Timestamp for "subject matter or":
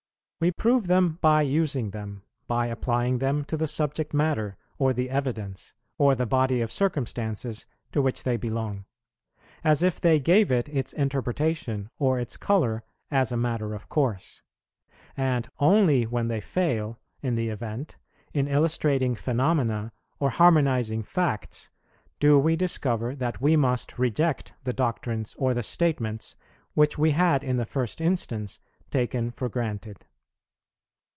3.67-4.91